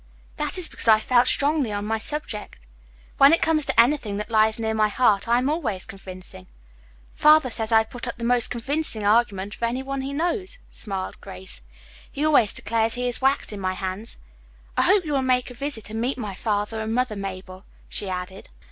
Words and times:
"That 0.37 0.57
is 0.57 0.67
because 0.67 0.87
I 0.87 0.99
felt 0.99 1.27
strongly 1.27 1.71
on 1.71 1.85
my 1.85 1.99
subject. 1.99 2.65
When 3.19 3.31
it 3.31 3.41
comes 3.43 3.65
to 3.67 3.79
anything 3.79 4.17
that 4.17 4.31
lies 4.31 4.57
near 4.57 4.73
my 4.73 4.87
heart 4.87 5.27
I 5.27 5.37
am 5.37 5.47
always 5.47 5.85
convincing. 5.85 6.47
Father 7.13 7.51
says 7.51 7.71
I 7.71 7.83
put 7.83 8.07
up 8.07 8.17
the 8.17 8.23
most 8.23 8.47
convincing 8.47 9.05
argument 9.05 9.53
of 9.53 9.61
any 9.61 9.83
one 9.83 10.01
he 10.01 10.11
knows," 10.11 10.57
smiled 10.71 11.21
Grace. 11.21 11.61
"He 12.11 12.25
always 12.25 12.51
declares 12.51 12.95
he 12.95 13.07
is 13.07 13.21
wax 13.21 13.51
in 13.51 13.59
my 13.59 13.73
hands. 13.73 14.17
I 14.75 14.81
hope 14.81 15.05
you 15.05 15.13
will 15.13 15.21
make 15.21 15.51
me 15.51 15.53
a 15.53 15.59
visit 15.59 15.91
and 15.91 16.01
meet 16.01 16.17
my 16.17 16.33
father 16.33 16.79
and 16.79 16.95
mother, 16.95 17.15
Mabel," 17.15 17.65
she 17.87 18.09
added. 18.09 18.47